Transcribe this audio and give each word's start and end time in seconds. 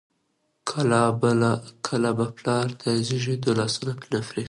کلابه! 1.87 2.25
پلار 2.37 2.67
دې 2.81 2.91
رېږدېدلي 3.09 3.53
لاسونه 3.59 3.91
پرېښود 4.01 4.37